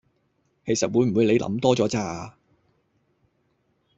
[0.65, 2.35] 其實會唔會你諗多咗咋？